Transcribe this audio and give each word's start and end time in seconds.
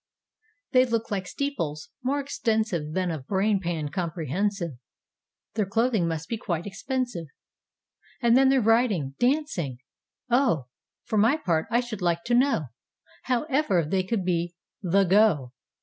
They 0.71 0.83
look 0.83 1.11
like 1.11 1.27
steeples, 1.27 1.89
more 2.01 2.23
extensiveThan 2.23 3.13
of 3.13 3.27
brain 3.27 3.59
pan 3.59 3.89
comprehensive. 3.89 4.71
Their 5.53 5.67
clothing 5.67 6.07
must 6.07 6.27
be 6.27 6.39
quite 6.39 6.65
expensive. 6.65 7.27
And 8.19 8.35
then 8.35 8.49
their 8.49 8.61
riding, 8.61 9.13
dancing! 9.19 9.77
Oh, 10.27 10.65
For 11.03 11.19
my 11.19 11.37
part 11.37 11.67
I 11.69 11.81
should 11.81 12.01
like 12.01 12.23
to 12.23 12.33
knowHow 12.33 13.45
ever 13.47 13.85
they 13.85 14.01
could 14.01 14.25
be 14.25 14.55
"the 14.81 15.03
go." 15.03 15.51